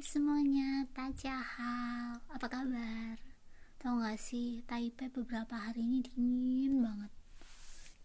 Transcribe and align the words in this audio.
semuanya, 0.00 0.88
tajahal 0.96 2.24
Apa 2.32 2.48
kabar? 2.48 3.20
Tahu 3.76 4.00
gak 4.00 4.16
sih, 4.16 4.64
Taipei 4.64 5.12
beberapa 5.12 5.60
hari 5.60 5.84
ini 5.84 6.00
dingin 6.00 6.80
banget 6.80 7.12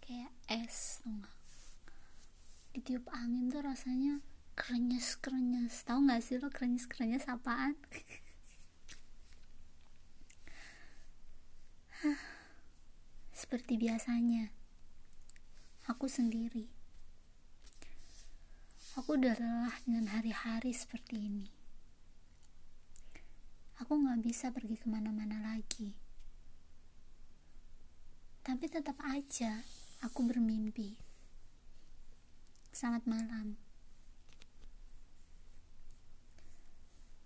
Kayak 0.04 0.32
es, 0.52 1.00
tau 1.00 1.16
gak? 1.24 1.32
Ditiup 2.76 3.08
angin 3.16 3.48
tuh 3.48 3.64
rasanya 3.64 4.20
krenyes-krenyes 4.60 5.88
Tahu 5.88 6.04
gak 6.12 6.20
sih 6.20 6.36
lo 6.36 6.52
krenyes-krenyes 6.52 7.32
apaan? 7.32 7.80
Seperti 13.40 13.80
biasanya 13.80 14.52
Aku 15.88 16.12
sendiri 16.12 16.68
Aku 19.00 19.16
udah 19.16 19.36
lelah 19.40 19.76
dengan 19.84 20.08
hari-hari 20.08 20.72
seperti 20.72 21.20
ini. 21.20 21.65
Aku 23.84 24.00
gak 24.00 24.24
bisa 24.24 24.56
pergi 24.56 24.80
ke 24.80 24.88
mana-mana 24.88 25.36
lagi. 25.44 25.92
Tapi 28.40 28.66
tetap 28.72 28.96
aja 29.04 29.68
aku 30.00 30.24
bermimpi. 30.24 30.96
Selamat 32.72 33.04
malam. 33.04 33.60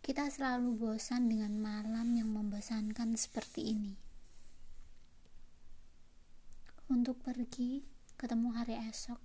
Kita 0.02 0.26
selalu 0.26 0.74
bosan 0.74 1.30
dengan 1.30 1.54
malam 1.62 2.18
yang 2.18 2.34
membosankan 2.34 3.14
seperti 3.14 3.70
ini. 3.70 3.94
Untuk 6.90 7.22
pergi 7.22 7.86
ketemu 8.18 8.58
hari 8.58 8.74
esok 8.90 9.22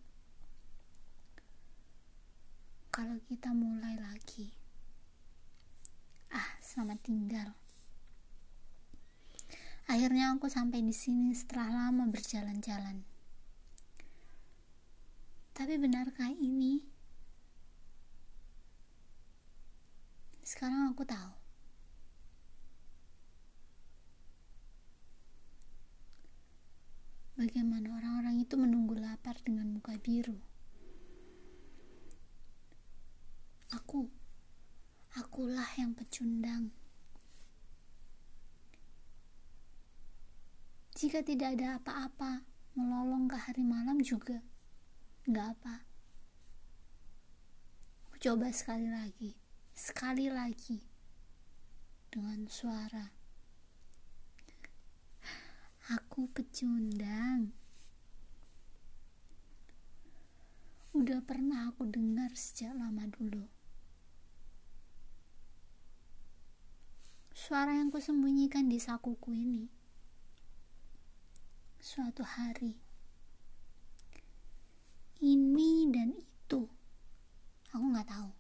kalau 2.93 3.17
kita 3.27 3.51
mulai 3.57 3.97
lagi. 3.97 4.64
Selamat 6.65 6.97
tinggal. 7.05 7.53
Akhirnya 9.85 10.33
aku 10.33 10.49
sampai 10.49 10.81
di 10.81 10.97
sini 10.97 11.37
setelah 11.37 11.69
lama 11.69 12.09
berjalan-jalan. 12.09 13.05
Tapi 15.53 15.77
benarkah 15.77 16.33
ini? 16.33 16.81
Sekarang 20.41 20.89
aku 20.89 21.05
tahu. 21.05 21.37
Bagaimana 27.45 27.93
orang-orang 27.93 28.41
itu 28.41 28.57
menunggu 28.57 28.97
lapar 28.97 29.37
dengan 29.45 29.69
muka 29.69 30.01
biru. 30.01 30.41
Aku, 33.69 34.09
akulah 35.13 35.64
yang 35.79 35.95
pecundang. 35.95 36.71
Jika 40.95 41.27
tidak 41.27 41.59
ada 41.59 41.83
apa-apa, 41.83 42.47
melolong 42.79 43.27
ke 43.27 43.35
hari 43.35 43.67
malam 43.67 43.99
juga 43.99 44.43
nggak 45.27 45.49
apa. 45.59 45.83
Aku 48.07 48.15
coba 48.19 48.51
sekali 48.55 48.87
lagi, 48.91 49.35
sekali 49.75 50.27
lagi, 50.31 50.79
dengan 52.11 52.47
suara. 52.47 53.11
Aku 55.99 56.31
pecundang. 56.31 57.51
Udah 60.95 61.21
pernah 61.27 61.75
aku 61.75 61.91
dengar 61.91 62.31
sejak 62.39 62.73
lama 62.73 63.05
dulu. 63.11 63.54
Suara 67.45 67.77
yang 67.77 67.93
kusembunyikan 67.93 68.73
di 68.73 68.81
sakuku 68.81 69.37
ini. 69.37 69.69
Suatu 71.77 72.25
hari, 72.25 72.73
ini 75.21 75.93
dan 75.93 76.17
itu, 76.17 76.65
aku 77.69 77.85
nggak 77.85 78.09
tahu. 78.09 78.33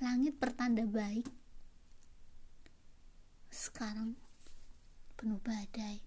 Langit 0.00 0.40
pertanda 0.40 0.88
baik, 0.88 1.28
sekarang 3.52 4.16
penuh 5.20 5.44
badai. 5.44 6.00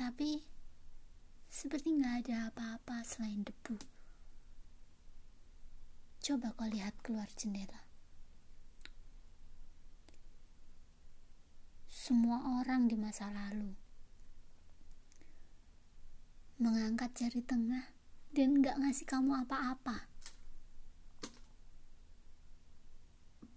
Tapi, 0.00 0.48
seperti 1.52 1.92
nggak 1.92 2.24
ada 2.24 2.48
apa-apa 2.48 3.04
selain 3.04 3.44
debu. 3.44 3.99
Coba 6.30 6.54
kau 6.54 6.70
lihat 6.70 6.94
keluar 7.02 7.26
jendela. 7.34 7.82
Semua 11.90 12.62
orang 12.62 12.86
di 12.86 12.94
masa 12.94 13.34
lalu 13.34 13.74
mengangkat 16.62 17.10
jari 17.18 17.42
tengah 17.42 17.82
dan 18.30 18.62
gak 18.62 18.78
ngasih 18.78 19.10
kamu 19.10 19.42
apa-apa. 19.42 20.06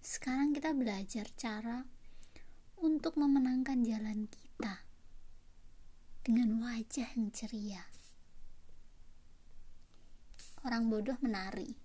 Sekarang 0.01 0.57
kita 0.57 0.73
belajar 0.73 1.29
cara 1.37 1.85
untuk 2.81 3.21
memenangkan 3.21 3.85
jalan 3.85 4.25
kita 4.25 4.81
dengan 6.25 6.57
wajah 6.65 7.13
yang 7.13 7.29
ceria. 7.29 7.85
Orang 10.65 10.89
bodoh 10.89 11.21
menari 11.21 11.82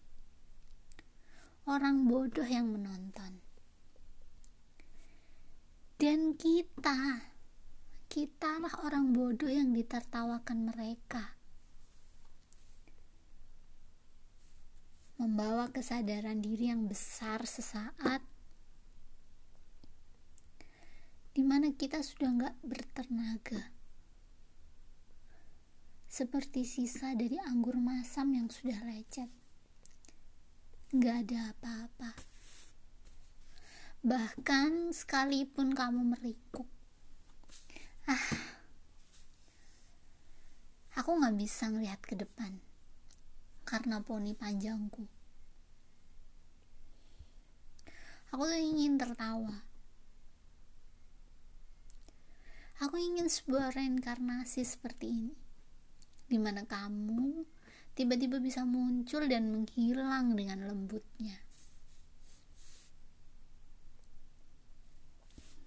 orang 1.68 2.08
bodoh 2.08 2.48
yang 2.48 2.72
menonton. 2.72 3.44
Dan 6.00 6.32
kita, 6.34 7.28
kitalah 8.08 8.72
orang 8.88 9.12
bodoh 9.12 9.52
yang 9.52 9.76
ditertawakan 9.76 10.72
mereka. 10.72 11.36
Membawa 15.20 15.68
kesadaran 15.68 16.40
diri 16.40 16.72
yang 16.72 16.88
besar 16.88 17.44
sesaat 17.44 18.24
di 21.38 21.46
mana 21.46 21.70
kita 21.70 22.02
sudah 22.02 22.34
nggak 22.34 22.56
bertenaga 22.66 23.70
seperti 26.10 26.66
sisa 26.66 27.14
dari 27.14 27.38
anggur 27.38 27.78
masam 27.78 28.34
yang 28.34 28.50
sudah 28.50 28.82
lecet 28.82 29.38
gak 30.88 31.28
ada 31.28 31.53
apa-apa. 31.53 32.16
Bahkan 34.00 34.97
sekalipun 34.97 35.76
kamu 35.76 36.16
merikuk, 36.16 36.65
ah, 38.09 38.28
aku 40.97 41.12
gak 41.21 41.37
bisa 41.37 41.69
ngelihat 41.69 42.00
ke 42.00 42.16
depan 42.16 42.56
karena 43.69 44.00
poni 44.00 44.32
panjangku. 44.32 45.04
Aku 48.32 48.48
tuh 48.48 48.56
ingin 48.56 48.97
tertawa. 48.97 49.60
Aku 52.81 52.97
ingin 52.97 53.28
sebuah 53.28 53.77
reinkarnasi 53.77 54.65
seperti 54.65 55.12
ini, 55.12 55.37
di 56.32 56.41
mana 56.41 56.65
kamu 56.65 57.44
tiba-tiba 57.98 58.38
bisa 58.38 58.62
muncul 58.62 59.26
dan 59.26 59.50
menghilang 59.50 60.38
dengan 60.38 60.70
lembutnya. 60.70 61.42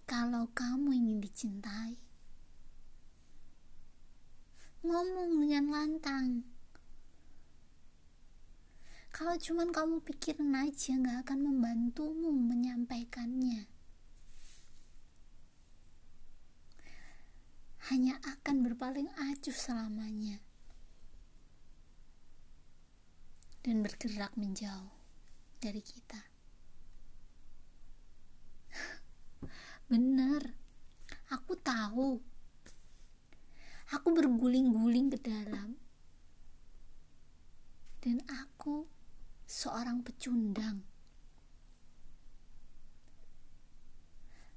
Kalau 0.08 0.47
kamu 0.56 0.96
ingin 0.96 1.19
dicintai, 1.19 2.00
ngomong 4.88 5.44
dengan 5.44 5.66
lantang. 5.75 6.47
Kalau 9.12 9.36
cuman 9.36 9.75
kamu 9.75 10.00
pikirin 10.07 10.56
aja 10.56 10.95
gak 11.04 11.28
akan 11.28 11.51
membantumu 11.51 12.31
menyampaikannya. 12.31 13.68
Hanya 17.92 18.16
akan 18.24 18.63
berpaling 18.63 19.12
acuh 19.19 19.51
selamanya. 19.51 20.39
Dan 23.62 23.86
bergerak 23.86 24.34
menjauh 24.34 24.90
dari 25.62 25.81
kita. 25.86 26.22
Bener, 29.92 30.58
aku 31.30 31.54
tahu. 31.62 32.18
Aku 33.92 34.08
berguling-guling 34.16 35.13
ke 35.13 35.19
dalam. 35.22 35.78
Dan 38.02 38.18
aku 38.25 38.90
seorang 39.46 40.02
pecundang. 40.02 40.81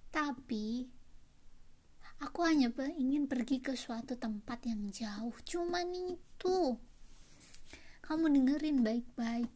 Tapi 0.09 0.87
aku 2.23 2.41
hanya 2.47 2.71
ingin 2.97 3.27
pergi 3.27 3.61
ke 3.61 3.77
suatu 3.77 4.17
tempat 4.17 4.65
yang 4.65 4.89
jauh. 4.89 5.35
Cuman 5.45 5.93
itu 5.93 6.79
kamu 8.05 8.29
dengerin 8.29 8.85
baik-baik 8.85 9.49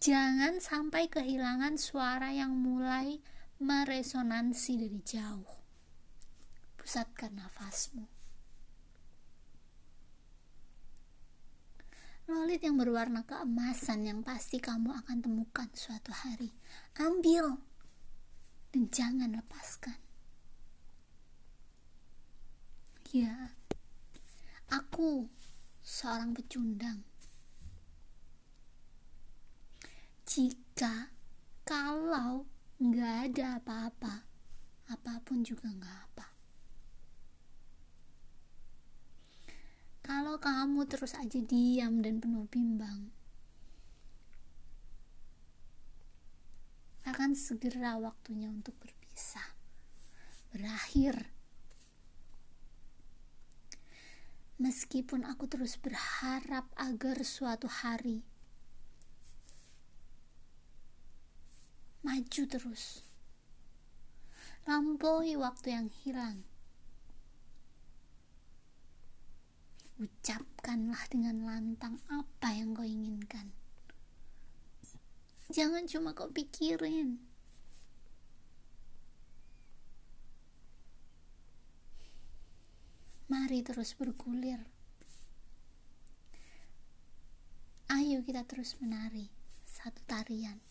Jangan 0.00 0.64
sampai 0.64 1.12
kehilangan 1.12 1.76
suara 1.76 2.32
yang 2.32 2.56
mulai 2.56 3.20
meresonansi 3.60 4.80
dari 4.80 5.00
jauh. 5.04 5.60
Pusatkan 6.80 7.36
nafasmu. 7.36 8.08
Lolit 12.32 12.64
yang 12.64 12.80
berwarna 12.80 13.28
keemasan 13.28 14.08
yang 14.08 14.24
pasti 14.24 14.56
kamu 14.56 15.04
akan 15.04 15.20
temukan 15.20 15.68
suatu 15.76 16.16
hari. 16.16 16.48
Ambil 16.96 17.60
dan 18.72 18.88
jangan 18.88 19.36
lepaskan. 19.36 20.00
Ya, 23.12 23.52
aku 24.72 25.28
seorang 25.84 26.32
pecundang 26.32 27.09
jika 30.30 31.10
kalau 31.66 32.46
nggak 32.78 33.34
ada 33.34 33.58
apa-apa 33.58 34.22
apa 34.86 35.18
pun 35.26 35.42
juga 35.42 35.66
nggak 35.66 35.98
apa. 36.06 36.26
Kalau 40.06 40.38
kamu 40.38 40.86
terus 40.86 41.18
aja 41.18 41.42
diam 41.42 41.98
dan 41.98 42.22
penuh 42.22 42.46
bimbang 42.46 43.10
akan 47.10 47.34
segera 47.34 47.98
waktunya 47.98 48.46
untuk 48.54 48.78
berpisah 48.78 49.58
berakhir. 50.54 51.34
Meskipun 54.62 55.26
aku 55.26 55.50
terus 55.50 55.74
berharap 55.74 56.70
agar 56.78 57.18
suatu 57.26 57.66
hari 57.66 58.29
maju 62.00 62.42
terus. 62.48 63.04
Lampaui 64.64 65.36
waktu 65.36 65.76
yang 65.76 65.88
hilang. 66.04 66.44
Ucapkanlah 70.00 71.04
dengan 71.12 71.44
lantang 71.44 72.00
apa 72.08 72.56
yang 72.56 72.72
kau 72.72 72.88
inginkan. 72.88 73.52
Jangan 75.52 75.84
cuma 75.84 76.16
kau 76.16 76.30
pikirin. 76.32 77.20
Mari 83.28 83.60
terus 83.60 83.92
bergulir. 83.98 84.64
Ayo 87.90 88.22
kita 88.22 88.46
terus 88.46 88.78
menari 88.78 89.28
satu 89.66 89.98
tarian 90.06 90.62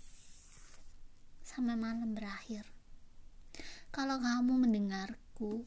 sampai 1.49 1.73
malam 1.73 2.13
berakhir. 2.13 2.61
Kalau 3.89 4.21
kamu 4.21 4.69
mendengarku, 4.69 5.65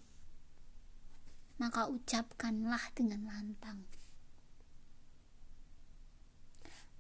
maka 1.59 1.91
ucapkanlah 1.91 2.95
dengan 2.95 3.27
lantang. 3.27 3.83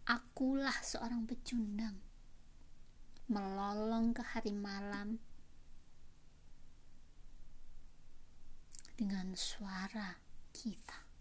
Akulah 0.02 0.74
seorang 0.82 1.30
pecundang, 1.30 1.94
melolong 3.30 4.10
ke 4.10 4.26
hari 4.26 4.50
malam 4.50 5.22
dengan 8.98 9.38
suara 9.38 10.18
kita. 10.50 11.11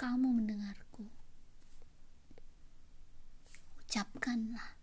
Kamu 0.00 0.32
mendengarku. 0.32 1.04
Ucapkanlah 3.84 4.79